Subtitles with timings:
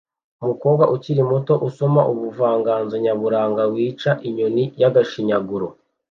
[0.43, 5.67] umukobwa ukiri muto usoma ubuvanganzo nyaburanga "kwica inyoni y'agashinyaguro"